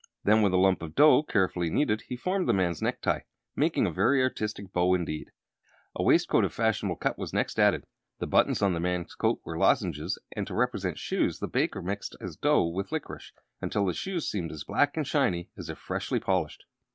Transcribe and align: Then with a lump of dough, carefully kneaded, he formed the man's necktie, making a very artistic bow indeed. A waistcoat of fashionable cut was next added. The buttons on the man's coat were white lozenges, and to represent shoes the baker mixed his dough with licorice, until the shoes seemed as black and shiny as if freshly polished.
Then 0.23 0.41
with 0.41 0.51
a 0.51 0.57
lump 0.57 0.81
of 0.81 0.95
dough, 0.95 1.21
carefully 1.21 1.69
kneaded, 1.69 2.05
he 2.09 2.15
formed 2.15 2.49
the 2.49 2.55
man's 2.55 2.81
necktie, 2.81 3.19
making 3.55 3.85
a 3.85 3.91
very 3.91 4.19
artistic 4.23 4.73
bow 4.73 4.95
indeed. 4.95 5.29
A 5.95 6.01
waistcoat 6.01 6.43
of 6.43 6.51
fashionable 6.55 6.95
cut 6.95 7.19
was 7.19 7.33
next 7.33 7.59
added. 7.59 7.83
The 8.17 8.25
buttons 8.25 8.63
on 8.63 8.73
the 8.73 8.79
man's 8.79 9.13
coat 9.13 9.41
were 9.45 9.55
white 9.59 9.67
lozenges, 9.67 10.17
and 10.35 10.47
to 10.47 10.55
represent 10.55 10.97
shoes 10.97 11.37
the 11.37 11.47
baker 11.47 11.83
mixed 11.83 12.15
his 12.19 12.35
dough 12.35 12.65
with 12.65 12.91
licorice, 12.91 13.31
until 13.61 13.85
the 13.85 13.93
shoes 13.93 14.27
seemed 14.27 14.51
as 14.51 14.63
black 14.63 14.97
and 14.97 15.05
shiny 15.05 15.51
as 15.55 15.69
if 15.69 15.77
freshly 15.77 16.19
polished. 16.19 16.63